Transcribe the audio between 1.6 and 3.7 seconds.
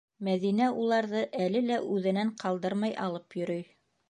лә үҙенән ҡалдырмай алып йөрөй.